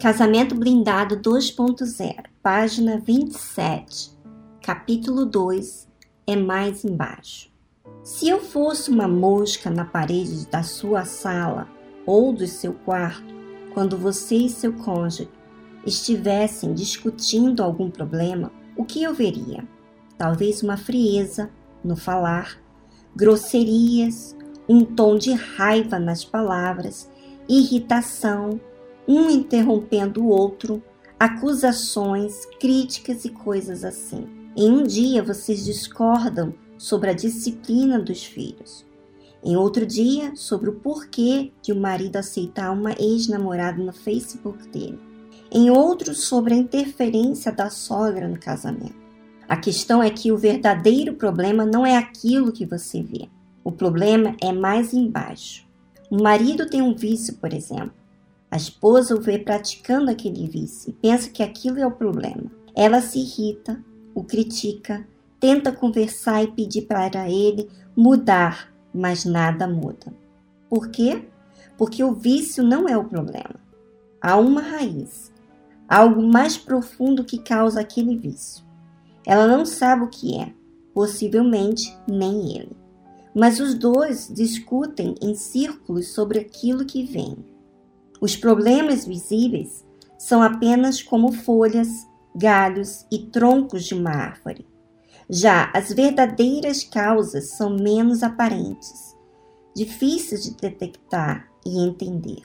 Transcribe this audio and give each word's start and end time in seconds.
Casamento 0.00 0.54
Blindado 0.54 1.16
2.0, 1.16 2.26
página 2.40 2.98
27, 3.00 4.16
capítulo 4.62 5.26
2, 5.26 5.88
é 6.24 6.36
mais 6.36 6.84
embaixo. 6.84 7.50
Se 8.04 8.28
eu 8.28 8.38
fosse 8.38 8.90
uma 8.92 9.08
mosca 9.08 9.68
na 9.68 9.84
parede 9.84 10.46
da 10.46 10.62
sua 10.62 11.04
sala 11.04 11.66
ou 12.06 12.32
do 12.32 12.46
seu 12.46 12.74
quarto, 12.74 13.34
quando 13.74 13.98
você 13.98 14.36
e 14.36 14.48
seu 14.48 14.72
cônjuge 14.72 15.28
estivessem 15.84 16.72
discutindo 16.72 17.60
algum 17.60 17.90
problema, 17.90 18.52
o 18.76 18.84
que 18.84 19.02
eu 19.02 19.12
veria? 19.12 19.66
Talvez 20.16 20.62
uma 20.62 20.76
frieza 20.76 21.50
no 21.82 21.96
falar, 21.96 22.56
grosserias, 23.16 24.36
um 24.68 24.84
tom 24.84 25.18
de 25.18 25.32
raiva 25.32 25.98
nas 25.98 26.24
palavras, 26.24 27.10
irritação, 27.48 28.60
um 29.08 29.30
interrompendo 29.30 30.22
o 30.22 30.28
outro, 30.28 30.82
acusações, 31.18 32.44
críticas 32.60 33.24
e 33.24 33.30
coisas 33.30 33.82
assim. 33.82 34.26
Em 34.54 34.70
um 34.70 34.82
dia 34.82 35.22
vocês 35.22 35.64
discordam 35.64 36.52
sobre 36.76 37.08
a 37.08 37.14
disciplina 37.14 37.98
dos 37.98 38.22
filhos. 38.22 38.86
Em 39.42 39.56
outro 39.56 39.86
dia, 39.86 40.34
sobre 40.34 40.68
o 40.68 40.74
porquê 40.74 41.52
de 41.62 41.72
o 41.72 41.76
um 41.76 41.80
marido 41.80 42.16
aceitar 42.16 42.70
uma 42.70 42.92
ex-namorada 43.00 43.82
no 43.82 43.92
Facebook 43.92 44.68
dele. 44.68 44.98
Em 45.50 45.70
outro, 45.70 46.14
sobre 46.14 46.54
a 46.54 46.56
interferência 46.56 47.50
da 47.50 47.70
sogra 47.70 48.28
no 48.28 48.38
casamento. 48.38 48.96
A 49.48 49.56
questão 49.56 50.02
é 50.02 50.10
que 50.10 50.30
o 50.30 50.36
verdadeiro 50.36 51.14
problema 51.14 51.64
não 51.64 51.86
é 51.86 51.96
aquilo 51.96 52.52
que 52.52 52.66
você 52.66 53.02
vê. 53.02 53.28
O 53.64 53.72
problema 53.72 54.36
é 54.42 54.52
mais 54.52 54.92
embaixo. 54.92 55.66
O 56.10 56.22
marido 56.22 56.68
tem 56.68 56.82
um 56.82 56.94
vício, 56.94 57.36
por 57.36 57.54
exemplo. 57.54 57.92
A 58.50 58.56
esposa 58.56 59.14
o 59.14 59.20
vê 59.20 59.38
praticando 59.38 60.10
aquele 60.10 60.48
vício 60.48 60.90
e 60.90 60.92
pensa 60.92 61.30
que 61.30 61.42
aquilo 61.42 61.78
é 61.78 61.86
o 61.86 61.92
problema. 61.92 62.50
Ela 62.74 63.00
se 63.00 63.18
irrita, 63.18 63.84
o 64.14 64.24
critica, 64.24 65.06
tenta 65.38 65.70
conversar 65.70 66.42
e 66.42 66.52
pedir 66.52 66.82
para 66.82 67.30
ele 67.30 67.68
mudar, 67.96 68.72
mas 68.92 69.24
nada 69.24 69.68
muda. 69.68 70.12
Por 70.68 70.88
quê? 70.88 71.28
Porque 71.76 72.02
o 72.02 72.14
vício 72.14 72.64
não 72.64 72.88
é 72.88 72.96
o 72.96 73.04
problema. 73.04 73.56
Há 74.20 74.36
uma 74.36 74.60
raiz, 74.60 75.32
algo 75.88 76.22
mais 76.22 76.56
profundo 76.56 77.24
que 77.24 77.38
causa 77.38 77.80
aquele 77.80 78.16
vício. 78.16 78.64
Ela 79.26 79.46
não 79.46 79.64
sabe 79.64 80.04
o 80.04 80.08
que 80.08 80.40
é, 80.40 80.52
possivelmente 80.94 81.94
nem 82.08 82.56
ele. 82.56 82.76
Mas 83.34 83.60
os 83.60 83.74
dois 83.74 84.32
discutem 84.34 85.14
em 85.22 85.34
círculos 85.34 86.08
sobre 86.14 86.38
aquilo 86.38 86.84
que 86.84 87.04
vem. 87.04 87.36
Os 88.20 88.36
problemas 88.36 89.06
visíveis 89.06 89.84
são 90.18 90.42
apenas 90.42 91.02
como 91.02 91.32
folhas, 91.32 91.88
galhos 92.34 93.06
e 93.10 93.18
troncos 93.18 93.84
de 93.84 93.94
uma 93.94 94.10
árvore. 94.10 94.66
Já 95.30 95.70
as 95.74 95.92
verdadeiras 95.92 96.82
causas 96.82 97.50
são 97.50 97.70
menos 97.70 98.22
aparentes, 98.22 99.16
difíceis 99.74 100.42
de 100.42 100.54
detectar 100.54 101.48
e 101.64 101.78
entender. 101.80 102.42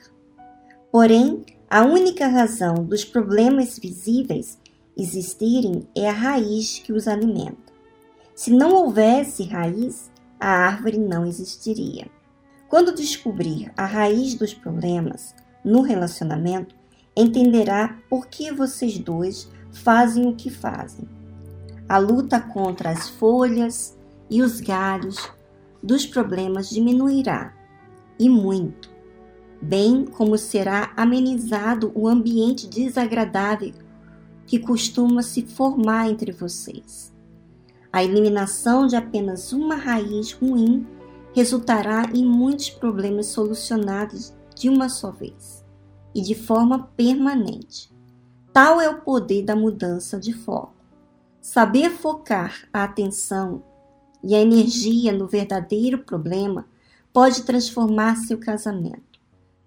Porém, 0.92 1.44
a 1.70 1.84
única 1.84 2.28
razão 2.28 2.76
dos 2.86 3.04
problemas 3.04 3.80
visíveis 3.80 4.60
existirem 4.96 5.88
é 5.96 6.08
a 6.08 6.14
raiz 6.14 6.78
que 6.78 6.94
os 6.94 7.08
alimenta. 7.08 7.74
Se 8.36 8.52
não 8.52 8.74
houvesse 8.74 9.44
raiz, 9.44 10.12
a 10.40 10.50
árvore 10.50 11.00
não 11.00 11.26
existiria. 11.26 12.08
Quando 12.68 12.94
descobrir 12.94 13.72
a 13.78 13.86
raiz 13.86 14.36
dos 14.36 14.54
problemas 14.54 15.34
no 15.64 15.82
relacionamento, 15.82 16.76
entenderá 17.16 17.98
por 18.10 18.28
que 18.28 18.52
vocês 18.52 18.98
dois 18.98 19.50
fazem 19.72 20.28
o 20.28 20.36
que 20.36 20.50
fazem. 20.50 21.08
A 21.88 21.98
luta 21.98 22.40
contra 22.40 22.90
as 22.90 23.10
folhas 23.10 23.98
e 24.30 24.42
os 24.42 24.60
galhos 24.60 25.32
dos 25.82 26.06
problemas 26.06 26.70
diminuirá, 26.70 27.54
e 28.18 28.30
muito, 28.30 28.90
bem 29.62 30.06
como 30.06 30.38
será 30.38 30.94
amenizado 30.96 31.92
o 31.96 32.08
ambiente 32.08 32.68
desagradável 32.68 33.74
que 34.46 34.60
costuma 34.60 35.22
se 35.22 35.46
formar 35.46 36.10
entre 36.10 36.32
vocês. 36.32 37.14
A 37.92 38.04
eliminação 38.04 38.88
de 38.88 38.96
apenas 38.96 39.54
uma 39.54 39.76
raiz 39.76 40.32
ruim 40.34 40.86
resultará 41.34 42.10
em 42.14 42.26
muitos 42.26 42.70
problemas 42.70 43.28
solucionados 43.28 44.34
de 44.64 44.70
uma 44.70 44.88
só 44.88 45.12
vez 45.12 45.62
e 46.16 46.22
de 46.22 46.34
forma 46.34 46.90
permanente. 46.96 47.92
Tal 48.54 48.80
é 48.80 48.88
o 48.88 49.02
poder 49.02 49.44
da 49.44 49.58
mudança 49.58 50.18
de 50.18 50.32
foco. 50.32 50.74
Saber 51.42 51.90
focar 51.90 52.66
a 52.72 52.86
atenção 52.86 53.62
e 54.24 54.34
a 54.34 54.40
energia 54.40 55.12
no 55.12 55.28
verdadeiro 55.28 55.98
problema 55.98 56.66
pode 57.12 57.44
transformar 57.44 58.16
seu 58.16 58.38
casamento, 58.38 59.20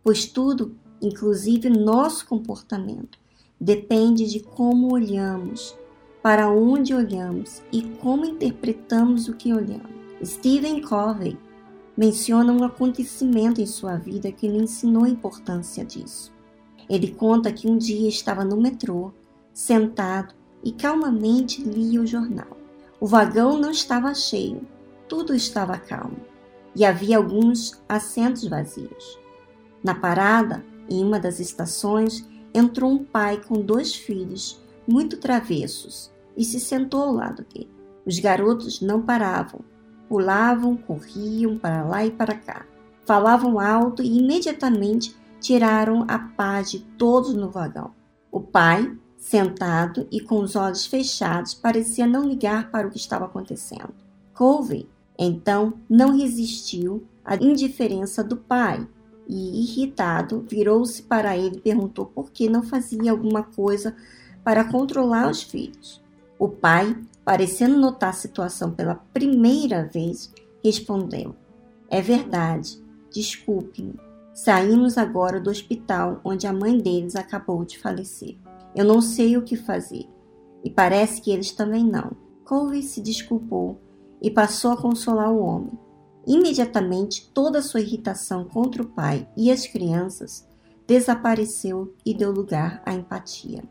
pois 0.02 0.24
tudo, 0.24 0.74
inclusive 1.02 1.68
nosso 1.68 2.26
comportamento, 2.26 3.18
depende 3.60 4.26
de 4.26 4.40
como 4.40 4.94
olhamos, 4.94 5.76
para 6.22 6.48
onde 6.48 6.94
olhamos 6.94 7.60
e 7.70 7.82
como 7.98 8.24
interpretamos 8.24 9.28
o 9.28 9.34
que 9.34 9.52
olhamos. 9.52 9.90
Stephen 10.24 10.80
Covey 10.80 11.36
menciona 11.96 12.52
um 12.52 12.62
acontecimento 12.62 13.60
em 13.60 13.66
sua 13.66 13.96
vida 13.96 14.30
que 14.30 14.46
lhe 14.46 14.58
ensinou 14.58 15.04
a 15.04 15.08
importância 15.08 15.84
disso. 15.84 16.32
Ele 16.88 17.10
conta 17.10 17.52
que 17.52 17.68
um 17.68 17.76
dia 17.76 18.08
estava 18.08 18.44
no 18.44 18.56
metrô, 18.56 19.12
sentado 19.52 20.34
e 20.62 20.72
calmamente 20.72 21.62
lia 21.62 22.00
o 22.00 22.06
jornal. 22.06 22.56
O 23.00 23.06
vagão 23.06 23.58
não 23.58 23.70
estava 23.70 24.14
cheio, 24.14 24.62
tudo 25.08 25.34
estava 25.34 25.78
calmo 25.78 26.18
e 26.74 26.84
havia 26.84 27.16
alguns 27.16 27.80
assentos 27.88 28.46
vazios. 28.46 29.18
Na 29.82 29.94
parada, 29.94 30.64
em 30.90 31.02
uma 31.02 31.18
das 31.18 31.40
estações, 31.40 32.28
entrou 32.52 32.90
um 32.90 33.02
pai 33.02 33.42
com 33.42 33.60
dois 33.60 33.94
filhos 33.94 34.60
muito 34.86 35.16
travessos 35.16 36.12
e 36.36 36.44
se 36.44 36.60
sentou 36.60 37.02
ao 37.02 37.12
lado 37.12 37.44
dele. 37.52 37.70
Os 38.04 38.18
garotos 38.18 38.80
não 38.80 39.02
paravam, 39.02 39.60
pulavam, 40.08 40.76
corriam 40.76 41.58
para 41.58 41.82
lá 41.84 42.04
e 42.04 42.10
para 42.10 42.34
cá, 42.34 42.66
falavam 43.04 43.58
alto 43.58 44.02
e 44.02 44.18
imediatamente 44.18 45.16
tiraram 45.40 46.04
a 46.08 46.18
paz 46.18 46.70
de 46.70 46.80
todos 46.80 47.34
no 47.34 47.50
vagão. 47.50 47.92
O 48.30 48.40
pai, 48.40 48.96
sentado 49.18 50.06
e 50.10 50.20
com 50.20 50.40
os 50.40 50.56
olhos 50.56 50.86
fechados, 50.86 51.54
parecia 51.54 52.06
não 52.06 52.28
ligar 52.28 52.70
para 52.70 52.86
o 52.86 52.90
que 52.90 52.96
estava 52.96 53.24
acontecendo. 53.24 53.94
Colvey, 54.34 54.88
então, 55.18 55.74
não 55.88 56.16
resistiu 56.16 57.04
à 57.24 57.36
indiferença 57.36 58.22
do 58.22 58.36
pai 58.36 58.86
e, 59.28 59.62
irritado, 59.62 60.44
virou-se 60.48 61.02
para 61.02 61.36
ele 61.36 61.56
e 61.56 61.60
perguntou 61.60 62.06
por 62.06 62.30
que 62.30 62.48
não 62.48 62.62
fazia 62.62 63.10
alguma 63.10 63.42
coisa 63.42 63.96
para 64.44 64.64
controlar 64.64 65.30
os 65.30 65.42
filhos. 65.42 66.02
O 66.38 66.48
pai, 66.48 66.96
parecendo 67.26 67.76
notar 67.76 68.10
a 68.10 68.12
situação 68.12 68.70
pela 68.70 68.94
primeira 68.94 69.84
vez, 69.84 70.32
respondeu: 70.64 71.34
É 71.91 72.00
verdade, 72.00 72.81
desculpe-me. 73.12 73.98
Saímos 74.32 74.97
agora 74.97 75.41
do 75.41 75.50
hospital 75.50 76.20
onde 76.25 76.47
a 76.47 76.53
mãe 76.53 76.78
deles 76.78 77.16
acabou 77.16 77.65
de 77.65 77.81
falecer. 77.81 78.36
Eu 78.76 78.84
não 78.84 79.00
sei 79.00 79.36
o 79.36 79.42
que 79.42 79.56
fazer 79.56 80.06
e 80.62 80.70
parece 80.70 81.20
que 81.20 81.32
eles 81.32 81.50
também 81.50 81.84
não. 81.84 82.12
Colvey 82.44 82.82
se 82.82 83.00
desculpou 83.00 83.81
e 84.22 84.31
passou 84.31 84.70
a 84.70 84.76
consolar 84.76 85.32
o 85.32 85.42
homem. 85.42 85.72
Imediatamente, 86.28 87.28
toda 87.34 87.62
sua 87.62 87.80
irritação 87.80 88.45
contra 88.45 88.83
o 88.83 88.89
pai 88.89 89.28
e 89.36 89.50
as 89.50 89.66
crianças 89.66 90.47
desapareceu 90.86 91.92
e 92.04 92.15
deu 92.15 92.30
lugar 92.30 92.83
à 92.86 92.92
empatia. 92.92 93.65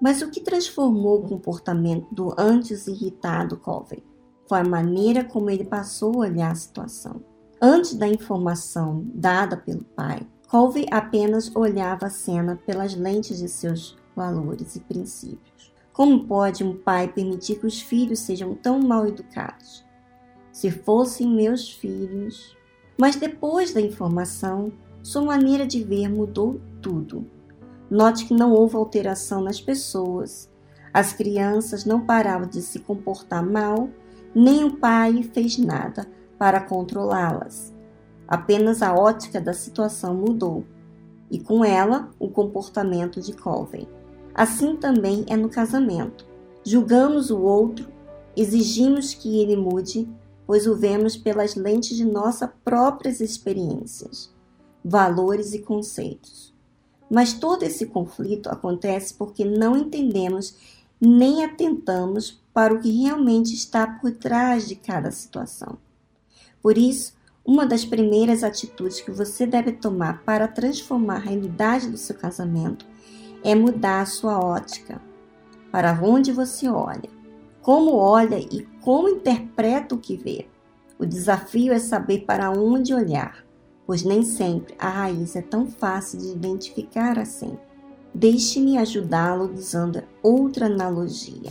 Mas 0.00 0.22
o 0.22 0.30
que 0.30 0.40
transformou 0.40 1.18
o 1.18 1.28
comportamento 1.28 2.06
do 2.12 2.34
antes 2.38 2.86
irritado 2.86 3.56
Covey 3.56 4.02
foi 4.48 4.60
a 4.60 4.64
maneira 4.64 5.24
como 5.24 5.50
ele 5.50 5.64
passou 5.64 6.14
a 6.14 6.26
olhar 6.26 6.52
a 6.52 6.54
situação. 6.54 7.20
Antes 7.60 7.94
da 7.94 8.06
informação 8.06 9.04
dada 9.14 9.56
pelo 9.56 9.82
pai, 9.84 10.26
Colvey 10.48 10.86
apenas 10.90 11.54
olhava 11.54 12.06
a 12.06 12.10
cena 12.10 12.56
pelas 12.64 12.94
lentes 12.94 13.38
de 13.38 13.48
seus 13.48 13.96
valores 14.14 14.76
e 14.76 14.80
princípios. 14.80 15.72
Como 15.92 16.24
pode 16.24 16.62
um 16.62 16.76
pai 16.76 17.08
permitir 17.08 17.58
que 17.58 17.66
os 17.66 17.80
filhos 17.80 18.20
sejam 18.20 18.54
tão 18.54 18.78
mal 18.80 19.06
educados? 19.06 19.88
se 20.58 20.72
fossem 20.72 21.28
meus 21.28 21.70
filhos. 21.70 22.56
Mas 22.98 23.14
depois 23.14 23.72
da 23.72 23.80
informação, 23.80 24.72
sua 25.04 25.22
maneira 25.22 25.64
de 25.64 25.84
ver 25.84 26.08
mudou 26.08 26.60
tudo. 26.82 27.30
Note 27.90 28.26
que 28.26 28.34
não 28.34 28.52
houve 28.52 28.76
alteração 28.76 29.40
nas 29.40 29.60
pessoas. 29.60 30.50
As 30.92 31.12
crianças 31.12 31.84
não 31.84 32.04
paravam 32.04 32.46
de 32.46 32.60
se 32.60 32.78
comportar 32.80 33.44
mal, 33.44 33.88
nem 34.34 34.64
o 34.64 34.76
pai 34.76 35.22
fez 35.22 35.58
nada 35.58 36.06
para 36.38 36.60
controlá-las. 36.60 37.74
Apenas 38.26 38.82
a 38.82 38.94
ótica 38.94 39.40
da 39.40 39.52
situação 39.52 40.14
mudou. 40.14 40.64
e 41.30 41.38
com 41.38 41.62
ela 41.62 42.10
o 42.18 42.28
comportamento 42.28 43.20
de 43.20 43.34
Colvin. 43.34 43.86
Assim 44.34 44.76
também 44.76 45.26
é 45.28 45.36
no 45.36 45.50
casamento. 45.50 46.26
Julgamos 46.64 47.30
o 47.30 47.38
outro, 47.38 47.86
exigimos 48.34 49.12
que 49.12 49.38
ele 49.40 49.54
mude, 49.54 50.08
pois 50.46 50.66
o 50.66 50.74
vemos 50.74 51.18
pelas 51.18 51.54
lentes 51.54 51.96
de 51.96 52.04
nossas 52.04 52.48
próprias 52.64 53.20
experiências, 53.20 54.34
valores 54.82 55.52
e 55.52 55.58
conceitos. 55.58 56.54
Mas 57.10 57.32
todo 57.32 57.62
esse 57.62 57.86
conflito 57.86 58.48
acontece 58.48 59.14
porque 59.14 59.44
não 59.44 59.76
entendemos 59.76 60.54
nem 61.00 61.44
atentamos 61.44 62.42
para 62.52 62.74
o 62.74 62.80
que 62.80 62.90
realmente 63.02 63.54
está 63.54 63.86
por 63.86 64.12
trás 64.12 64.66
de 64.66 64.74
cada 64.74 65.10
situação. 65.10 65.78
Por 66.60 66.76
isso, 66.76 67.14
uma 67.44 67.64
das 67.64 67.84
primeiras 67.84 68.42
atitudes 68.42 69.00
que 69.00 69.10
você 69.10 69.46
deve 69.46 69.72
tomar 69.72 70.22
para 70.24 70.48
transformar 70.48 71.16
a 71.16 71.20
realidade 71.20 71.88
do 71.88 71.96
seu 71.96 72.16
casamento 72.16 72.84
é 73.44 73.54
mudar 73.54 74.02
a 74.02 74.06
sua 74.06 74.38
ótica, 74.38 75.00
para 75.70 75.98
onde 76.02 76.32
você 76.32 76.68
olha, 76.68 77.08
como 77.62 77.94
olha 77.94 78.38
e 78.38 78.66
como 78.82 79.08
interpreta 79.08 79.94
o 79.94 79.98
que 79.98 80.16
vê. 80.16 80.46
O 80.98 81.06
desafio 81.06 81.72
é 81.72 81.78
saber 81.78 82.24
para 82.26 82.50
onde 82.50 82.92
olhar, 82.92 83.44
pois 83.88 84.02
nem 84.02 84.22
sempre 84.22 84.74
a 84.78 84.90
raiz 84.90 85.34
é 85.34 85.40
tão 85.40 85.66
fácil 85.66 86.18
de 86.18 86.28
identificar 86.28 87.18
assim. 87.18 87.56
Deixe-me 88.14 88.76
ajudá-lo 88.76 89.50
usando 89.54 90.02
outra 90.22 90.66
analogia. 90.66 91.50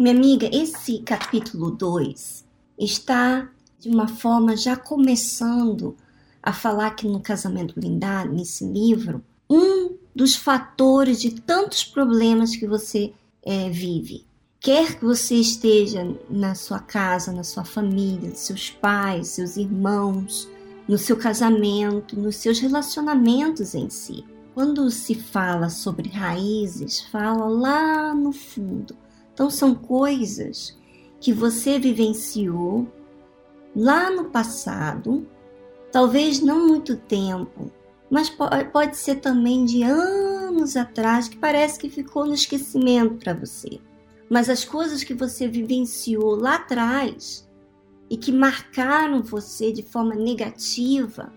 Minha 0.00 0.14
amiga, 0.14 0.48
esse 0.50 1.00
capítulo 1.00 1.70
2 1.70 2.42
está 2.78 3.50
de 3.78 3.90
uma 3.90 4.08
forma 4.08 4.56
já 4.56 4.74
começando 4.74 5.94
a 6.42 6.54
falar 6.54 6.92
que 6.92 7.06
no 7.06 7.20
casamento 7.20 7.78
blindado, 7.78 8.32
nesse 8.32 8.64
livro, 8.64 9.22
um 9.46 9.98
dos 10.16 10.34
fatores 10.34 11.20
de 11.20 11.32
tantos 11.42 11.84
problemas 11.84 12.56
que 12.56 12.66
você 12.66 13.12
é, 13.42 13.68
vive. 13.68 14.24
Quer 14.58 14.98
que 14.98 15.04
você 15.04 15.34
esteja 15.34 16.16
na 16.30 16.54
sua 16.54 16.78
casa, 16.78 17.30
na 17.30 17.44
sua 17.44 17.66
família, 17.66 18.34
seus 18.34 18.70
pais, 18.70 19.28
seus 19.28 19.58
irmãos, 19.58 20.48
no 20.88 20.96
seu 20.96 21.18
casamento, 21.18 22.18
nos 22.18 22.36
seus 22.36 22.58
relacionamentos 22.58 23.74
em 23.74 23.90
si. 23.90 24.24
Quando 24.54 24.90
se 24.90 25.14
fala 25.14 25.68
sobre 25.68 26.08
raízes, 26.08 27.02
fala 27.02 27.44
lá 27.44 28.14
no 28.14 28.32
fundo 28.32 28.96
então, 29.40 29.48
são 29.48 29.74
coisas 29.74 30.78
que 31.18 31.32
você 31.32 31.78
vivenciou 31.78 32.86
lá 33.74 34.10
no 34.10 34.26
passado, 34.26 35.26
talvez 35.90 36.40
não 36.40 36.68
muito 36.68 36.94
tempo, 36.94 37.72
mas 38.10 38.28
pode 38.70 38.98
ser 38.98 39.14
também 39.14 39.64
de 39.64 39.82
anos 39.82 40.76
atrás, 40.76 41.26
que 41.26 41.38
parece 41.38 41.78
que 41.78 41.88
ficou 41.88 42.26
no 42.26 42.34
esquecimento 42.34 43.14
para 43.14 43.32
você. 43.32 43.80
Mas 44.28 44.50
as 44.50 44.62
coisas 44.62 45.02
que 45.02 45.14
você 45.14 45.48
vivenciou 45.48 46.34
lá 46.34 46.56
atrás 46.56 47.48
e 48.10 48.18
que 48.18 48.30
marcaram 48.30 49.22
você 49.22 49.72
de 49.72 49.82
forma 49.82 50.14
negativa, 50.14 51.32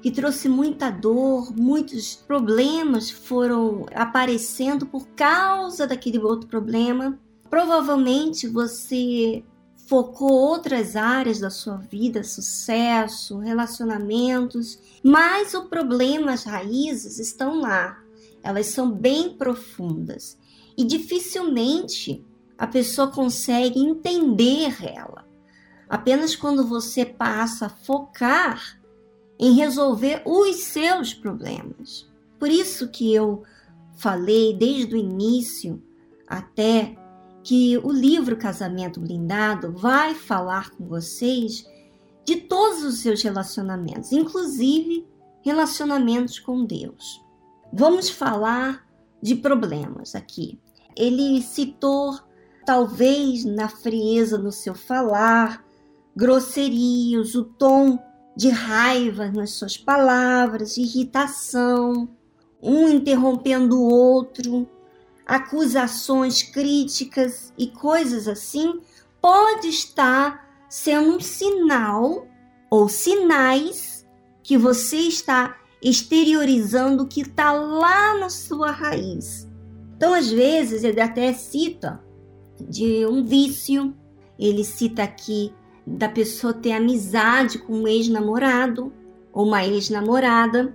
que 0.00 0.10
trouxe 0.10 0.48
muita 0.48 0.88
dor, 0.88 1.54
muitos 1.54 2.16
problemas 2.16 3.10
foram 3.10 3.84
aparecendo 3.94 4.86
por 4.86 5.06
causa 5.08 5.86
daquele 5.86 6.18
outro 6.18 6.48
problema, 6.48 7.20
provavelmente 7.52 8.48
você 8.48 9.44
focou 9.86 10.32
outras 10.32 10.96
áreas 10.96 11.38
da 11.38 11.50
sua 11.50 11.76
vida, 11.76 12.24
sucesso, 12.24 13.36
relacionamentos, 13.40 14.78
mas 15.04 15.52
o 15.52 15.64
problema, 15.64 16.32
as 16.32 16.44
raízes 16.44 17.18
estão 17.18 17.60
lá. 17.60 18.02
Elas 18.42 18.68
são 18.68 18.90
bem 18.90 19.34
profundas 19.34 20.38
e 20.78 20.82
dificilmente 20.82 22.24
a 22.56 22.66
pessoa 22.66 23.08
consegue 23.08 23.78
entender 23.78 24.74
ela. 24.82 25.26
Apenas 25.90 26.34
quando 26.34 26.66
você 26.66 27.04
passa 27.04 27.66
a 27.66 27.68
focar 27.68 28.80
em 29.38 29.52
resolver 29.52 30.22
os 30.24 30.56
seus 30.56 31.12
problemas. 31.12 32.10
Por 32.38 32.48
isso 32.48 32.88
que 32.88 33.14
eu 33.14 33.42
falei 33.98 34.54
desde 34.54 34.94
o 34.94 34.98
início 34.98 35.82
até 36.26 36.96
que 37.42 37.76
o 37.78 37.90
livro 37.90 38.36
Casamento 38.36 39.00
Blindado 39.00 39.72
vai 39.72 40.14
falar 40.14 40.70
com 40.70 40.86
vocês 40.86 41.66
de 42.24 42.36
todos 42.36 42.84
os 42.84 43.00
seus 43.00 43.22
relacionamentos, 43.22 44.12
inclusive 44.12 45.06
relacionamentos 45.42 46.38
com 46.38 46.64
Deus. 46.64 47.20
Vamos 47.72 48.08
falar 48.08 48.86
de 49.20 49.34
problemas 49.34 50.14
aqui. 50.14 50.58
Ele 50.96 51.42
citou, 51.42 52.18
talvez, 52.64 53.44
na 53.44 53.68
frieza 53.68 54.38
no 54.38 54.52
seu 54.52 54.74
falar, 54.74 55.64
grosserias, 56.14 57.34
o 57.34 57.44
tom 57.44 57.98
de 58.36 58.50
raiva 58.50 59.30
nas 59.30 59.50
suas 59.52 59.76
palavras, 59.76 60.76
irritação, 60.76 62.08
um 62.62 62.88
interrompendo 62.88 63.78
o 63.78 63.88
outro, 63.88 64.68
acusações, 65.26 66.42
críticas 66.42 67.52
e 67.56 67.68
coisas 67.68 68.26
assim, 68.28 68.80
pode 69.20 69.68
estar 69.68 70.48
sendo 70.68 71.16
um 71.16 71.20
sinal 71.20 72.26
ou 72.70 72.88
sinais 72.88 74.06
que 74.42 74.56
você 74.56 74.96
está 74.96 75.56
exteriorizando 75.80 77.04
o 77.04 77.06
que 77.06 77.22
está 77.22 77.52
lá 77.52 78.18
na 78.18 78.28
sua 78.28 78.70
raiz. 78.70 79.48
Então, 79.96 80.14
às 80.14 80.30
vezes, 80.30 80.82
ele 80.82 81.00
até 81.00 81.32
cita 81.32 82.02
de 82.60 83.06
um 83.06 83.24
vício, 83.24 83.94
ele 84.38 84.64
cita 84.64 85.02
aqui 85.02 85.52
da 85.86 86.08
pessoa 86.08 86.52
ter 86.52 86.72
amizade 86.72 87.58
com 87.58 87.72
um 87.74 87.88
ex-namorado 87.88 88.92
ou 89.32 89.46
uma 89.46 89.64
ex-namorada 89.64 90.74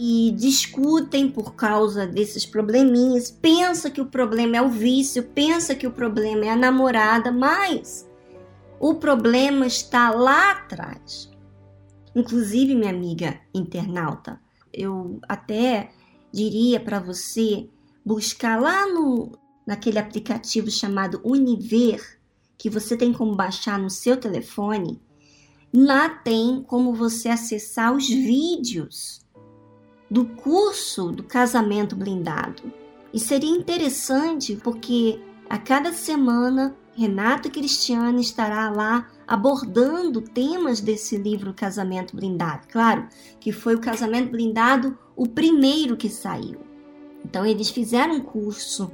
e 0.00 0.30
discutem 0.30 1.28
por 1.28 1.56
causa 1.56 2.06
desses 2.06 2.46
probleminhas, 2.46 3.32
pensa 3.32 3.90
que 3.90 4.00
o 4.00 4.06
problema 4.06 4.56
é 4.56 4.62
o 4.62 4.68
vício, 4.68 5.24
pensa 5.24 5.74
que 5.74 5.88
o 5.88 5.90
problema 5.90 6.44
é 6.44 6.50
a 6.50 6.56
namorada, 6.56 7.32
mas 7.32 8.08
o 8.78 8.94
problema 8.94 9.66
está 9.66 10.10
lá 10.10 10.52
atrás. 10.52 11.28
Inclusive, 12.14 12.76
minha 12.76 12.92
amiga 12.92 13.40
internauta, 13.52 14.40
eu 14.72 15.18
até 15.28 15.90
diria 16.32 16.78
para 16.78 17.00
você 17.00 17.68
buscar 18.04 18.60
lá 18.60 18.86
no 18.86 19.32
naquele 19.66 19.98
aplicativo 19.98 20.70
chamado 20.70 21.20
Univer, 21.24 22.00
que 22.56 22.70
você 22.70 22.96
tem 22.96 23.12
como 23.12 23.34
baixar 23.34 23.78
no 23.78 23.90
seu 23.90 24.16
telefone. 24.16 25.02
Lá 25.74 26.08
tem 26.08 26.62
como 26.62 26.94
você 26.94 27.28
acessar 27.28 27.94
os 27.94 28.08
vídeos 28.08 29.26
do 30.10 30.24
curso 30.24 31.12
do 31.12 31.22
casamento 31.22 31.94
blindado. 31.94 32.72
E 33.12 33.18
seria 33.18 33.50
interessante 33.50 34.56
porque 34.56 35.20
a 35.48 35.58
cada 35.58 35.92
semana 35.92 36.76
Renata 36.94 37.48
Cristiane 37.48 38.20
estará 38.20 38.68
lá 38.70 39.08
abordando 39.26 40.20
temas 40.20 40.80
desse 40.80 41.16
livro 41.16 41.54
Casamento 41.54 42.16
Blindado. 42.16 42.66
Claro 42.68 43.06
que 43.38 43.52
foi 43.52 43.74
o 43.74 43.80
Casamento 43.80 44.30
Blindado 44.30 44.98
o 45.14 45.26
primeiro 45.26 45.96
que 45.96 46.08
saiu. 46.08 46.60
Então 47.24 47.46
eles 47.46 47.70
fizeram 47.70 48.14
um 48.14 48.20
curso 48.20 48.90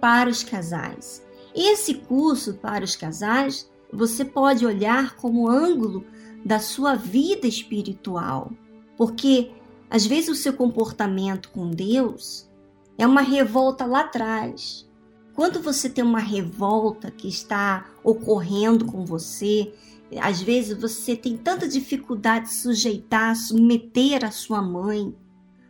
para 0.00 0.30
os 0.30 0.44
casais. 0.44 1.26
Esse 1.54 1.94
curso 1.94 2.54
para 2.54 2.84
os 2.84 2.94
casais 2.94 3.68
você 3.92 4.24
pode 4.24 4.64
olhar 4.64 5.16
como 5.16 5.48
ângulo 5.48 6.04
da 6.44 6.58
sua 6.58 6.94
vida 6.94 7.46
espiritual, 7.46 8.52
porque 8.96 9.50
às 9.90 10.06
vezes 10.06 10.30
o 10.30 10.34
seu 10.34 10.52
comportamento 10.52 11.50
com 11.50 11.68
Deus 11.68 12.48
é 12.96 13.06
uma 13.06 13.22
revolta 13.22 13.84
lá 13.84 14.00
atrás. 14.00 14.88
Quando 15.34 15.60
você 15.60 15.90
tem 15.90 16.04
uma 16.04 16.20
revolta 16.20 17.10
que 17.10 17.26
está 17.26 17.86
ocorrendo 18.04 18.84
com 18.84 19.04
você, 19.04 19.72
às 20.20 20.40
vezes 20.40 20.78
você 20.78 21.16
tem 21.16 21.36
tanta 21.36 21.66
dificuldade 21.66 22.46
de 22.46 22.54
sujeitar, 22.54 23.34
submeter 23.34 24.24
a 24.24 24.30
sua 24.30 24.62
mãe, 24.62 25.14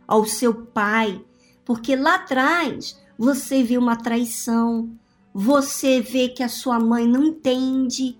ao 0.07 0.25
seu 0.25 0.53
pai, 0.53 1.23
porque 1.63 1.95
lá 1.95 2.15
atrás 2.15 2.99
você 3.17 3.63
viu 3.63 3.79
uma 3.79 3.95
traição, 3.95 4.91
você 5.33 6.01
vê 6.01 6.27
que 6.27 6.43
a 6.43 6.49
sua 6.49 6.79
mãe 6.79 7.07
não 7.07 7.23
entende, 7.23 8.19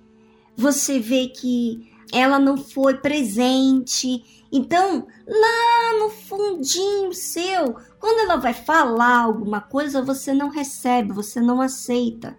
você 0.55 0.99
vê 0.99 1.27
que 1.27 1.90
ela 2.11 2.39
não 2.39 2.57
foi 2.57 2.95
presente. 2.97 4.23
Então, 4.51 5.07
lá 5.27 5.99
no 5.99 6.09
fundinho 6.09 7.13
seu, 7.13 7.75
quando 7.99 8.19
ela 8.19 8.35
vai 8.35 8.53
falar 8.53 9.19
alguma 9.21 9.61
coisa, 9.61 10.01
você 10.01 10.33
não 10.33 10.49
recebe, 10.49 11.13
você 11.13 11.39
não 11.39 11.61
aceita. 11.61 12.37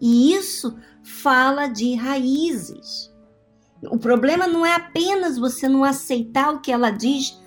E 0.00 0.32
isso 0.32 0.76
fala 1.02 1.66
de 1.66 1.94
raízes. 1.94 3.12
O 3.82 3.98
problema 3.98 4.46
não 4.46 4.64
é 4.64 4.74
apenas 4.74 5.38
você 5.38 5.68
não 5.68 5.84
aceitar 5.84 6.52
o 6.52 6.60
que 6.60 6.70
ela 6.70 6.90
diz 6.90 7.38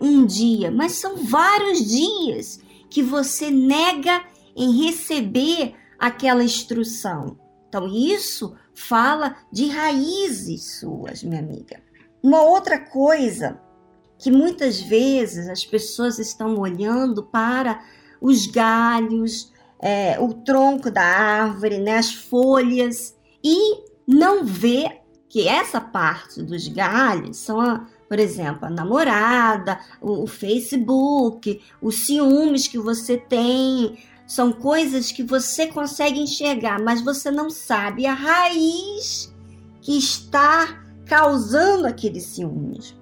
um 0.00 0.24
dia, 0.26 0.70
mas 0.70 0.92
são 0.92 1.16
vários 1.16 1.84
dias 1.84 2.60
que 2.90 3.02
você 3.02 3.50
nega 3.50 4.22
em 4.54 4.84
receber 4.84 5.74
aquela 5.98 6.44
instrução. 6.44 7.38
Então, 7.68 7.86
isso 7.86 8.54
fala 8.78 9.36
de 9.52 9.68
raízes 9.68 10.78
suas, 10.78 11.22
minha 11.22 11.40
amiga. 11.40 11.82
Uma 12.22 12.42
outra 12.42 12.78
coisa 12.78 13.60
que 14.18 14.30
muitas 14.30 14.80
vezes 14.80 15.48
as 15.48 15.64
pessoas 15.64 16.18
estão 16.18 16.56
olhando 16.58 17.22
para 17.22 17.80
os 18.20 18.46
galhos, 18.46 19.52
é, 19.80 20.18
o 20.18 20.32
tronco 20.32 20.90
da 20.90 21.02
árvore, 21.02 21.78
né, 21.78 21.98
as 21.98 22.12
folhas, 22.12 23.16
e 23.42 23.84
não 24.06 24.44
vê 24.44 25.00
que 25.28 25.46
essa 25.46 25.80
parte 25.80 26.42
dos 26.42 26.66
galhos 26.68 27.36
são, 27.36 27.60
a, 27.60 27.86
por 28.08 28.18
exemplo, 28.18 28.64
a 28.66 28.70
namorada, 28.70 29.78
o, 30.00 30.24
o 30.24 30.26
Facebook, 30.26 31.60
os 31.80 32.06
ciúmes 32.06 32.66
que 32.66 32.78
você 32.78 33.16
tem, 33.16 33.98
são 34.28 34.52
coisas 34.52 35.10
que 35.10 35.22
você 35.22 35.66
consegue 35.68 36.20
enxergar, 36.20 36.78
mas 36.78 37.00
você 37.00 37.30
não 37.30 37.48
sabe 37.48 38.04
a 38.04 38.12
raiz 38.12 39.34
que 39.80 39.96
está 39.96 40.84
causando 41.06 41.86
aquele 41.86 42.20
ciúmes 42.20 42.94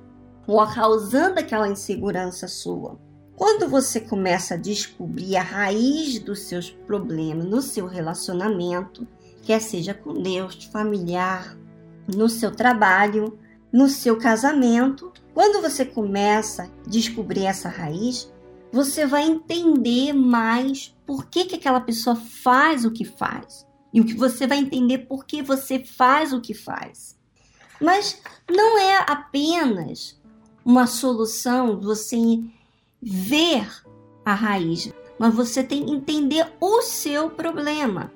ou 0.47 0.65
causando 0.69 1.41
aquela 1.41 1.69
insegurança 1.69 2.47
sua. 2.47 2.97
Quando 3.35 3.69
você 3.69 4.01
começa 4.01 4.55
a 4.55 4.57
descobrir 4.57 5.37
a 5.37 5.43
raiz 5.43 6.21
dos 6.21 6.43
seus 6.43 6.71
problemas 6.71 7.45
no 7.45 7.61
seu 7.61 7.87
relacionamento, 7.87 9.05
quer 9.43 9.61
seja 9.61 9.93
com 9.93 10.15
Deus, 10.15 10.65
familiar, 10.73 11.59
no 12.07 12.29
seu 12.29 12.53
trabalho, 12.53 13.37
no 13.73 13.89
seu 13.89 14.17
casamento, 14.17 15.13
quando 15.35 15.61
você 15.61 15.85
começa 15.85 16.63
a 16.63 16.89
descobrir 16.89 17.47
essa 17.47 17.69
raiz, 17.69 18.33
você 18.77 19.07
vai 19.07 19.25
entender 19.25 20.13
mais 20.13 20.95
por 21.07 21.31
que, 21.31 21.47
que 21.47 21.55
aquela 21.55 21.81
pessoa 21.81 22.15
faz 22.15 22.85
o 22.85 22.91
que 22.91 23.07
faz. 23.07 23.67
E 23.91 24.03
o 24.03 24.05
que 24.05 24.13
você 24.13 24.47
vai 24.47 24.59
entender 24.59 24.99
por 24.99 25.25
que 25.25 25.41
você 25.41 25.83
faz 25.83 26.35
o 26.35 26.43
que 26.43 26.53
faz. 26.53 27.19
Mas 27.81 28.21
não 28.47 28.79
é 28.79 28.99
apenas 29.09 30.21
uma 30.63 30.87
solução 30.87 31.81
você 31.81 32.19
ver 33.01 33.67
a 34.23 34.35
raiz, 34.35 34.93
mas 35.19 35.35
você 35.35 35.65
tem 35.65 35.87
que 35.87 35.93
entender 35.93 36.47
o 36.61 36.83
seu 36.83 37.31
problema. 37.31 38.13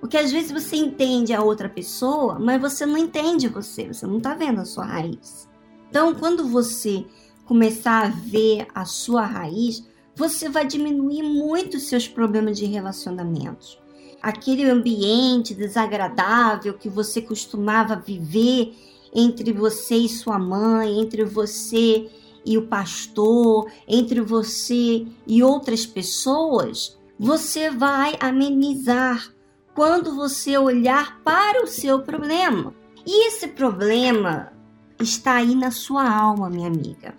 Porque 0.00 0.16
às 0.16 0.32
vezes 0.32 0.50
você 0.50 0.76
entende 0.76 1.34
a 1.34 1.42
outra 1.42 1.68
pessoa, 1.68 2.38
mas 2.38 2.58
você 2.58 2.86
não 2.86 2.96
entende 2.96 3.46
você, 3.46 3.88
você 3.88 4.06
não 4.06 4.16
está 4.16 4.32
vendo 4.32 4.62
a 4.62 4.64
sua 4.64 4.86
raiz. 4.86 5.46
Então, 5.90 6.14
quando 6.14 6.48
você 6.48 7.04
começar 7.44 8.06
a 8.06 8.08
ver 8.08 8.68
a 8.74 8.86
sua 8.86 9.26
raiz, 9.26 9.87
você 10.18 10.48
vai 10.48 10.66
diminuir 10.66 11.22
muito 11.22 11.78
seus 11.78 12.08
problemas 12.08 12.58
de 12.58 12.66
relacionamentos. 12.66 13.78
Aquele 14.20 14.68
ambiente 14.68 15.54
desagradável 15.54 16.74
que 16.74 16.88
você 16.88 17.22
costumava 17.22 17.94
viver 17.94 18.74
entre 19.14 19.52
você 19.52 19.94
e 19.94 20.08
sua 20.08 20.36
mãe, 20.36 21.00
entre 21.00 21.24
você 21.24 22.10
e 22.44 22.58
o 22.58 22.66
pastor, 22.66 23.70
entre 23.86 24.20
você 24.20 25.06
e 25.24 25.40
outras 25.40 25.86
pessoas, 25.86 26.98
você 27.16 27.70
vai 27.70 28.16
amenizar 28.18 29.32
quando 29.72 30.16
você 30.16 30.58
olhar 30.58 31.20
para 31.22 31.62
o 31.62 31.68
seu 31.68 32.02
problema. 32.02 32.74
E 33.06 33.28
esse 33.28 33.46
problema 33.46 34.52
está 35.00 35.34
aí 35.34 35.54
na 35.54 35.70
sua 35.70 36.10
alma, 36.10 36.50
minha 36.50 36.66
amiga. 36.66 37.14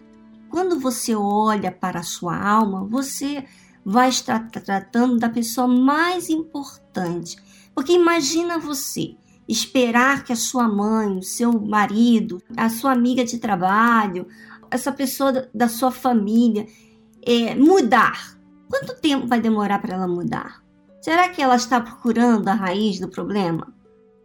Quando 0.50 0.80
você 0.80 1.16
olha 1.16 1.72
para 1.72 2.00
a 2.00 2.04
sua 2.04 2.36
alma, 2.38 2.84
você 2.86 3.46
vai 3.86 4.10
estar 4.10 4.50
tratando 4.50 5.18
da 5.18 5.30
pessoa 5.30 5.68
mais 5.68 6.30
importante. 6.30 7.38
Porque 7.74 7.94
imagina 7.94 8.58
você 8.58 9.16
esperar 9.48 10.24
que 10.24 10.34
a 10.34 10.36
sua 10.36 10.68
mãe, 10.68 11.18
o 11.18 11.24
seu 11.24 11.52
marido, 11.60 12.42
a 12.56 12.70
sua 12.70 12.92
amiga 12.92 13.24
de 13.24 13.38
trabalho, 13.38 14.28
essa 14.70 14.92
pessoa 14.92 15.50
da 15.54 15.68
sua 15.68 15.92
família 15.92 16.68
é, 17.22 17.56
mudar. 17.56 18.38
Quanto 18.70 19.00
tempo 19.00 19.28
vai 19.28 19.42
demorar 19.42 19.80
para 19.80 19.96
ela 19.96 20.08
mudar? 20.08 20.64
Será 21.02 21.30
que 21.30 21.42
ela 21.42 21.56
está 21.56 21.80
procurando 21.80 22.48
a 22.48 22.54
raiz 22.54 23.00
do 23.00 23.08
problema? 23.08 23.74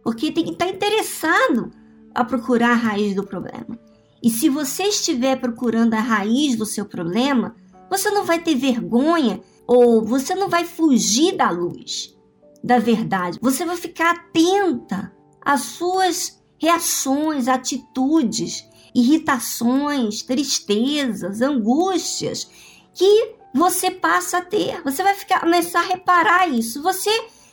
Porque 0.03 0.31
tem 0.31 0.43
que 0.43 0.51
estar 0.51 0.67
interessado 0.67 1.71
a 2.13 2.23
procurar 2.23 2.71
a 2.71 2.75
raiz 2.75 3.15
do 3.15 3.23
problema. 3.23 3.79
E 4.25 4.29
se 4.31 4.49
você 4.49 4.85
estiver 4.85 5.39
procurando 5.39 5.93
a 5.93 5.99
raiz 5.99 6.55
do 6.55 6.65
seu 6.65 6.83
problema, 6.83 7.55
você 7.87 8.09
não 8.09 8.25
vai 8.25 8.41
ter 8.41 8.55
vergonha 8.55 9.39
ou 9.67 10.03
você 10.03 10.33
não 10.33 10.49
vai 10.49 10.65
fugir 10.65 11.37
da 11.37 11.51
luz, 11.51 12.17
da 12.63 12.79
verdade. 12.79 13.37
Você 13.39 13.63
vai 13.63 13.77
ficar 13.77 14.15
atenta 14.15 15.15
às 15.39 15.61
suas 15.61 16.41
reações, 16.57 17.47
atitudes, 17.47 18.67
irritações, 18.95 20.23
tristezas, 20.23 21.43
angústias 21.43 22.49
que 22.95 23.35
você 23.53 23.91
passa 23.91 24.39
a 24.39 24.41
ter. 24.41 24.81
Você 24.81 25.03
vai 25.03 25.13
ficar, 25.13 25.41
começar 25.41 25.81
a 25.81 25.87
reparar 25.87 26.47
isso. 26.47 26.81
Você 26.81 27.11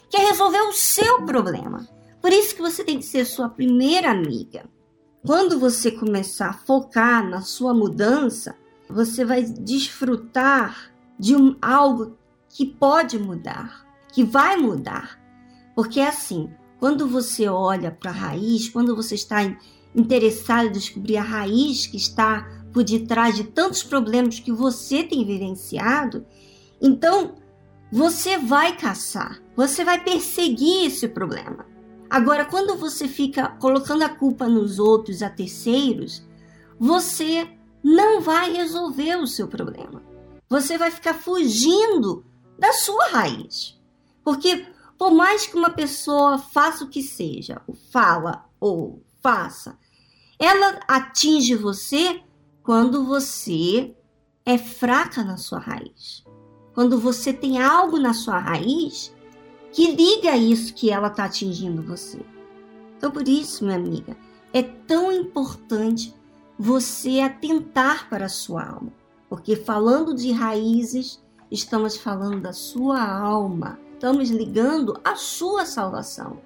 quer 0.09 0.27
resolver 0.27 0.63
o 0.63 0.73
seu 0.73 1.27
problema. 1.27 1.87
Por 2.19 2.33
isso 2.33 2.55
que 2.55 2.63
você 2.63 2.83
tem 2.83 2.97
que 2.97 3.05
ser 3.05 3.27
sua 3.27 3.51
primeira 3.51 4.11
amiga. 4.11 4.65
Quando 5.25 5.57
você 5.57 5.93
começar 5.93 6.49
a 6.49 6.53
focar 6.53 7.25
na 7.29 7.43
sua 7.43 7.73
mudança, 7.73 8.57
você 8.89 9.25
vai 9.25 9.45
desfrutar 9.45 10.93
de 11.17 11.37
um, 11.37 11.57
algo 11.63 12.19
que 12.49 12.67
pode 12.67 13.21
mudar, 13.21 13.87
que 14.13 14.25
vai 14.25 14.57
mudar. 14.57 15.21
Porque 15.77 16.01
é 16.01 16.09
assim, 16.09 16.51
quando 16.81 17.07
você 17.07 17.49
olha 17.49 17.93
para 17.93 18.11
a 18.11 18.15
raiz, 18.15 18.69
quando 18.69 18.97
você 18.97 19.15
está 19.15 19.39
interessado 19.95 20.67
em 20.67 20.73
descobrir 20.73 21.19
a 21.19 21.23
raiz 21.23 21.87
que 21.87 21.97
está 21.97 22.45
por 22.73 22.83
detrás 22.83 23.37
de 23.37 23.45
tantos 23.45 23.85
problemas 23.85 24.41
que 24.41 24.51
você 24.51 25.05
tem 25.05 25.25
vivenciado, 25.25 26.27
então 26.81 27.37
você 27.93 28.39
vai 28.39 28.77
caçar, 28.77 29.41
você 29.55 29.85
vai 29.85 30.03
perseguir 30.03 30.87
esse 30.87 31.07
problema. 31.07 31.72
Agora, 32.13 32.45
quando 32.45 32.77
você 32.77 33.09
fica 33.09 33.49
colocando 33.59 34.03
a 34.03 34.09
culpa 34.11 34.47
nos 34.47 34.79
outros, 34.79 35.23
a 35.23 35.31
terceiros, 35.31 36.23
você 36.79 37.49
não 37.83 38.21
vai 38.21 38.53
resolver 38.53 39.17
o 39.17 39.27
seu 39.27 39.49
problema. 39.49 40.03
Você 40.47 40.77
vai 40.77 40.91
ficar 40.91 41.15
fugindo 41.15 42.23
da 42.59 42.71
sua 42.75 43.07
raiz. 43.07 43.81
Porque 44.23 44.67
por 44.99 45.11
mais 45.11 45.47
que 45.47 45.57
uma 45.57 45.71
pessoa 45.71 46.37
faça 46.37 46.85
o 46.85 46.91
que 46.91 47.03
seja, 47.03 47.63
fala 47.91 48.45
ou 48.61 49.03
faça, 49.23 49.79
ela 50.39 50.81
atinge 50.87 51.55
você 51.55 52.23
quando 52.63 53.07
você 53.07 53.97
é 54.45 54.59
fraca 54.59 55.25
na 55.25 55.39
sua 55.39 55.61
raiz. 55.61 56.23
Quando 56.75 57.01
você 57.01 57.33
tem 57.33 57.59
algo 57.59 57.99
na 57.99 58.13
sua 58.13 58.39
raiz 58.39 59.15
que 59.73 59.91
liga 59.91 60.37
isso 60.37 60.75
que 60.75 60.91
ela 60.91 61.09
está 61.09 61.25
atingindo 61.25 61.83
você. 61.83 62.21
Então, 62.97 63.11
por 63.11 63.27
isso, 63.27 63.65
minha 63.65 63.77
amiga, 63.77 64.17
é 64.53 64.63
tão 64.63 65.11
importante 65.11 66.15
você 66.59 67.21
atentar 67.21 68.09
para 68.09 68.27
a 68.27 68.29
sua 68.29 68.65
alma. 68.65 68.93
Porque 69.29 69.57
falando 69.57 70.15
de 70.15 70.31
raízes, 70.31 71.21
estamos 71.51 71.97
falando 71.97 72.41
da 72.43 72.53
sua 72.53 73.03
alma. 73.03 73.79
Estamos 73.95 74.31
ligando 74.31 75.01
a 75.03 75.17
sua 75.17 75.65
salvação. 75.65 76.39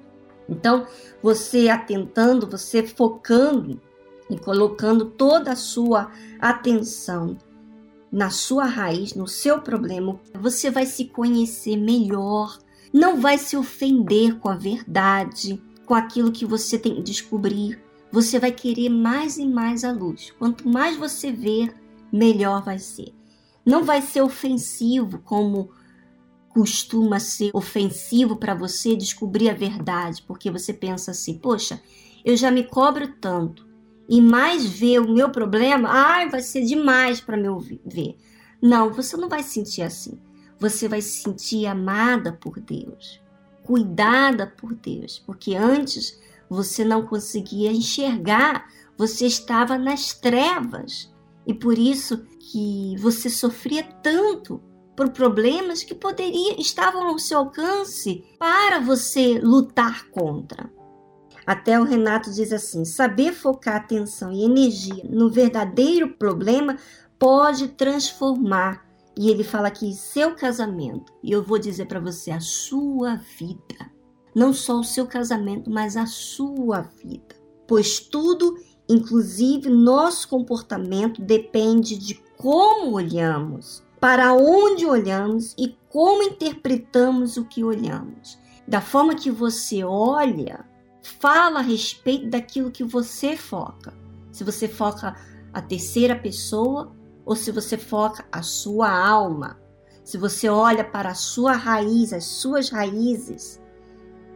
Então, 0.49 0.87
você 1.23 1.69
atentando, 1.69 2.47
você 2.47 2.87
focando 2.87 3.81
e 4.31 4.39
colocando 4.39 5.07
toda 5.07 5.53
a 5.53 5.57
sua 5.57 6.11
atenção 6.41 7.37
na 8.11 8.31
sua 8.31 8.65
raiz, 8.65 9.15
no 9.15 9.27
seu 9.27 9.61
problema, 9.61 10.19
você 10.41 10.71
vai 10.71 10.87
se 10.87 11.07
conhecer 11.07 11.77
melhor, 11.77 12.57
não 12.97 13.21
vai 13.21 13.37
se 13.37 13.59
ofender 13.59 14.39
com 14.39 14.49
a 14.49 14.55
verdade, 14.55 15.63
com 15.85 15.95
aquilo 15.95 16.33
que 16.33 16.47
você 16.47 16.79
tem 16.79 16.95
que 16.95 17.03
descobrir. 17.03 17.79
Você 18.11 18.39
vai 18.39 18.51
querer 18.51 18.89
mais 18.89 19.37
e 19.37 19.47
mais 19.47 19.85
a 19.85 19.93
luz. 19.93 20.33
Quanto 20.39 20.67
mais 20.67 20.97
você 20.97 21.31
ver, 21.31 21.77
melhor 22.11 22.65
vai 22.65 22.79
ser. 22.79 23.13
Não 23.67 23.85
vai 23.85 24.01
ser 24.01 24.23
ofensivo 24.23 25.19
como 25.19 25.69
costuma 26.49 27.21
ser 27.21 27.51
ofensivo 27.53 28.37
para 28.37 28.55
você 28.55 28.97
descobrir 28.97 29.51
a 29.51 29.55
verdade, 29.55 30.25
porque 30.27 30.51
você 30.51 30.73
pensa 30.73 31.11
assim: 31.11 31.37
poxa, 31.37 31.79
eu 32.25 32.35
já 32.35 32.51
me 32.51 32.65
cobro 32.65 33.09
tanto, 33.21 33.69
e 34.09 34.23
mais 34.23 34.65
ver 34.65 35.03
o 35.03 35.13
meu 35.13 35.29
problema, 35.29 35.91
ai, 35.91 36.31
vai 36.31 36.41
ser 36.41 36.65
demais 36.65 37.21
para 37.21 37.37
me 37.37 37.49
ver. 37.85 38.17
Não, 38.63 38.91
você 38.91 39.19
não 39.19 39.29
vai 39.29 39.43
sentir 39.43 39.83
assim. 39.83 40.19
Você 40.59 40.89
vai 40.89 41.01
se 41.03 41.23
sentir 41.23 41.67
amada 41.67 42.33
por 42.33 42.59
Deus, 42.59 43.21
cuidada 43.63 44.47
por 44.47 44.75
Deus, 44.75 45.19
porque 45.19 45.55
antes 45.55 46.19
você 46.49 46.85
não 46.85 47.07
conseguia 47.07 47.73
enxergar, 47.73 48.67
você 48.97 49.27
estava 49.27 49.77
nas 49.77 50.15
trevas. 50.15 51.13
E 51.47 51.53
por 51.53 51.79
isso 51.79 52.19
que 52.39 52.97
você 52.99 53.29
sofria 53.29 53.83
tanto 53.83 54.61
por 54.97 55.11
problemas 55.11 55.83
que 55.83 55.95
poderia 55.95 56.59
estavam 56.59 57.07
ao 57.07 57.19
seu 57.19 57.39
alcance 57.39 58.25
para 58.39 58.81
você 58.81 59.39
lutar 59.39 60.09
contra. 60.09 60.71
Até 61.47 61.79
o 61.79 61.85
Renato 61.85 62.33
diz 62.33 62.53
assim: 62.53 62.85
saber 62.85 63.33
focar 63.33 63.77
atenção 63.77 64.33
e 64.33 64.45
energia 64.45 65.05
no 65.09 65.31
verdadeiro 65.31 66.09
problema 66.15 66.77
pode 67.19 67.69
transformar. 67.69 68.86
E 69.19 69.31
ele 69.31 69.43
fala 69.43 69.69
aqui 69.69 69.95
seu 69.95 70.35
casamento. 70.35 71.13
E 71.23 71.33
eu 71.33 71.43
vou 71.43 71.59
dizer 71.59 71.87
para 71.87 72.01
você 72.01 72.31
a 72.31 72.41
sua 72.41 73.17
vida. 73.17 73.91
Não 74.35 74.53
só 74.53 74.81
o 74.81 74.85
seu 74.85 75.07
casamento, 75.07 75.71
mas 75.71 75.97
a 75.97 76.05
sua 76.05 76.83
vida. 76.83 77.35
Pois 77.67 77.99
tudo, 77.99 78.59
inclusive 78.89 79.71
nosso 79.71 80.29
comportamento, 80.29 81.23
depende 81.23 81.97
de 81.97 82.15
como 82.37 82.97
olhamos, 82.97 83.83
para 83.99 84.35
onde 84.35 84.85
olhamos 84.85 85.55
e 85.59 85.75
como 85.89 86.23
interpretamos 86.23 87.39
o 87.39 87.47
que 87.47 87.65
olhamos. 87.65 88.39
Da 88.69 88.83
forma 88.83 89.15
que 89.15 89.31
você 89.31 89.83
olha, 89.83 90.67
fala 91.03 91.61
a 91.61 91.63
respeito 91.63 92.29
daquilo 92.29 92.71
que 92.71 92.85
você 92.85 93.37
foca. 93.37 93.95
Se 94.31 94.45
você 94.45 94.69
foca 94.69 95.17
a 95.53 95.63
terceira 95.63 96.15
pessoa 96.15 96.95
ou 97.27 97.37
se 97.37 97.51
você 97.51 97.77
foca 97.77 98.25
a 98.33 98.41
sua 98.41 98.89
alma. 98.89 99.61
Se 100.03 100.17
você 100.17 100.49
olha 100.49 100.85
para 100.85 101.11
a 101.11 101.15
sua 101.15 101.53
raiz, 101.53 102.13
as 102.13 102.25
suas 102.25 102.71
raízes, 102.71 103.61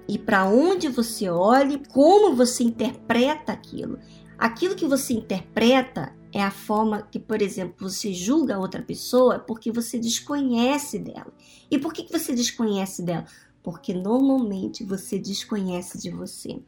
e 0.06 0.18
para 0.18 0.44
onde 0.44 0.88
você 0.88 1.30
olha, 1.30 1.80
como 1.90 2.34
você 2.34 2.64
interpreta 2.64 3.52
aquilo. 3.52 3.98
Aquilo 4.36 4.74
que 4.74 4.86
você 4.86 5.14
interpreta 5.14 6.12
é 6.32 6.42
a 6.42 6.50
forma 6.50 7.02
que, 7.02 7.20
por 7.20 7.40
exemplo, 7.40 7.88
você 7.88 8.12
julga 8.12 8.58
outra 8.58 8.82
pessoa 8.82 9.38
porque 9.38 9.70
você 9.70 9.98
desconhece 9.98 10.98
dela. 10.98 11.32
E 11.70 11.78
por 11.78 11.92
que 11.92 12.10
você 12.10 12.34
desconhece 12.34 13.02
dela? 13.02 13.24
porque 13.62 13.92
normalmente 13.94 14.84
você 14.84 15.18
desconhece 15.18 15.98
de 15.98 16.10
você. 16.10 16.60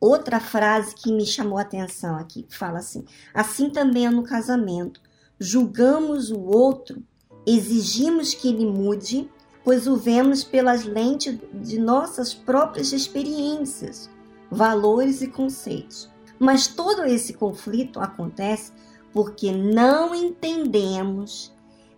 Outra 0.00 0.40
frase 0.40 0.94
que 0.94 1.12
me 1.12 1.24
chamou 1.24 1.58
a 1.58 1.62
atenção 1.62 2.16
aqui 2.16 2.46
fala 2.50 2.78
assim: 2.78 3.04
assim 3.32 3.70
também 3.70 4.06
é 4.06 4.10
no 4.10 4.24
casamento. 4.24 5.00
Julgamos 5.38 6.30
o 6.30 6.40
outro, 6.40 7.02
exigimos 7.46 8.34
que 8.34 8.48
ele 8.48 8.66
mude, 8.66 9.28
pois 9.64 9.86
o 9.86 9.96
vemos 9.96 10.44
pelas 10.44 10.84
lentes 10.84 11.38
de 11.52 11.78
nossas 11.78 12.32
próprias 12.32 12.92
experiências, 12.92 14.10
valores 14.50 15.22
e 15.22 15.28
conceitos. 15.28 16.10
Mas 16.38 16.66
todo 16.66 17.04
esse 17.04 17.34
conflito 17.34 18.00
acontece 18.00 18.72
porque 19.12 19.52
não 19.52 20.14
entendemos 20.14 21.52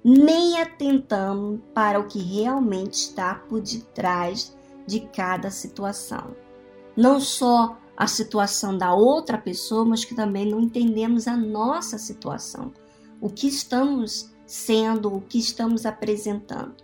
nem 0.04 0.60
atentamos 0.60 1.60
para 1.72 1.98
o 1.98 2.06
que 2.06 2.18
realmente 2.18 2.92
está 2.92 3.36
por 3.36 3.62
detrás 3.62 4.54
de 4.86 5.00
cada 5.00 5.50
situação. 5.50 6.36
Não 6.94 7.18
só 7.18 7.78
a 7.96 8.06
situação 8.06 8.76
da 8.76 8.92
outra 8.92 9.38
pessoa, 9.38 9.82
mas 9.82 10.04
que 10.04 10.14
também 10.14 10.46
não 10.46 10.60
entendemos 10.60 11.26
a 11.26 11.36
nossa 11.36 11.96
situação, 11.96 12.70
o 13.20 13.28
que 13.28 13.46
estamos 13.46 14.30
sendo, 14.46 15.14
o 15.14 15.20
que 15.20 15.38
estamos 15.38 15.86
apresentando. 15.86 16.74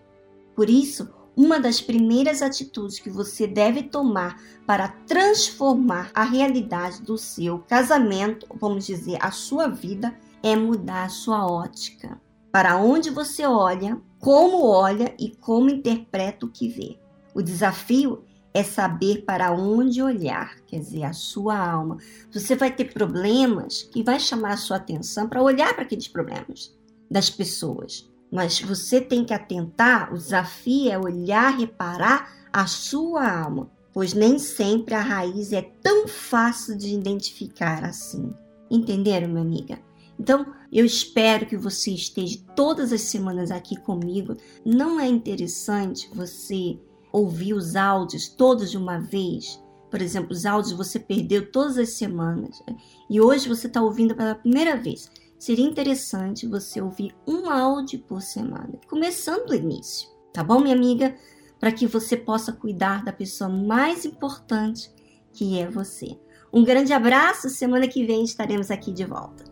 Por 0.54 0.68
isso, 0.68 1.08
uma 1.36 1.58
das 1.58 1.80
primeiras 1.80 2.42
atitudes 2.42 2.98
que 2.98 3.08
você 3.08 3.46
deve 3.46 3.82
tomar 3.82 4.40
para 4.66 4.88
transformar 4.88 6.10
a 6.14 6.24
realidade 6.24 7.02
do 7.02 7.16
seu 7.16 7.60
casamento, 7.60 8.46
vamos 8.54 8.86
dizer, 8.86 9.18
a 9.20 9.30
sua 9.30 9.68
vida, 9.68 10.14
é 10.42 10.56
mudar 10.56 11.04
a 11.04 11.08
sua 11.08 11.46
ótica 11.46 12.20
para 12.50 12.76
onde 12.76 13.10
você 13.10 13.46
olha, 13.46 14.00
como 14.18 14.66
olha 14.66 15.14
e 15.18 15.30
como 15.36 15.70
interpreta 15.70 16.44
o 16.44 16.50
que 16.50 16.68
vê. 16.68 16.98
O 17.34 17.40
desafio 17.40 18.24
é 18.52 18.62
saber 18.62 19.22
para 19.24 19.52
onde 19.52 20.02
olhar, 20.02 20.56
quer 20.66 20.80
dizer, 20.80 21.04
a 21.04 21.12
sua 21.12 21.56
alma. 21.56 21.98
Você 22.32 22.56
vai 22.56 22.70
ter 22.70 22.92
problemas 22.92 23.82
que 23.82 24.02
vai 24.02 24.18
chamar 24.18 24.54
a 24.54 24.56
sua 24.56 24.76
atenção 24.76 25.28
para 25.28 25.42
olhar 25.42 25.74
para 25.74 25.82
aqueles 25.82 26.08
problemas 26.08 26.76
das 27.10 27.30
pessoas. 27.30 28.08
Mas 28.30 28.60
você 28.60 29.00
tem 29.00 29.24
que 29.24 29.34
atentar, 29.34 30.12
o 30.12 30.16
desafio 30.16 30.90
é 30.90 30.98
olhar, 30.98 31.56
reparar 31.56 32.32
a 32.52 32.66
sua 32.66 33.28
alma, 33.28 33.70
pois 33.92 34.12
nem 34.12 34.38
sempre 34.38 34.94
a 34.94 35.00
raiz 35.00 35.52
é 35.52 35.62
tão 35.62 36.06
fácil 36.06 36.76
de 36.76 36.94
identificar 36.94 37.84
assim. 37.84 38.32
Entenderam, 38.70 39.28
minha 39.28 39.42
amiga? 39.42 39.78
Então, 40.18 40.46
eu 40.70 40.84
espero 40.84 41.46
que 41.46 41.56
você 41.56 41.92
esteja 41.92 42.38
todas 42.54 42.92
as 42.92 43.00
semanas 43.00 43.50
aqui 43.50 43.74
comigo. 43.80 44.36
Não 44.64 45.00
é 45.00 45.08
interessante 45.08 46.08
você 46.14 46.78
ouvir 47.12 47.54
os 47.54 47.76
áudios 47.76 48.28
todos 48.28 48.70
de 48.70 48.76
uma 48.76 48.98
vez? 48.98 49.62
Por 49.90 50.00
exemplo, 50.00 50.32
os 50.32 50.46
áudios 50.46 50.72
você 50.72 50.98
perdeu 50.98 51.50
todas 51.50 51.76
as 51.76 51.94
semanas 51.94 52.62
e 53.08 53.20
hoje 53.20 53.48
você 53.48 53.66
está 53.66 53.82
ouvindo 53.82 54.14
pela 54.14 54.34
primeira 54.34 54.76
vez. 54.76 55.10
Seria 55.38 55.64
interessante 55.64 56.46
você 56.46 56.80
ouvir 56.80 57.14
um 57.26 57.48
áudio 57.50 57.98
por 58.00 58.22
semana, 58.22 58.78
começando 58.88 59.46
do 59.46 59.54
início, 59.54 60.08
tá 60.32 60.44
bom, 60.44 60.60
minha 60.60 60.74
amiga? 60.74 61.16
Para 61.58 61.72
que 61.72 61.86
você 61.86 62.16
possa 62.16 62.52
cuidar 62.52 63.04
da 63.04 63.12
pessoa 63.12 63.50
mais 63.50 64.04
importante 64.04 64.92
que 65.32 65.58
é 65.58 65.68
você. 65.68 66.18
Um 66.52 66.64
grande 66.64 66.92
abraço, 66.92 67.48
semana 67.48 67.86
que 67.86 68.04
vem 68.04 68.24
estaremos 68.24 68.70
aqui 68.70 68.92
de 68.92 69.04
volta. 69.04 69.49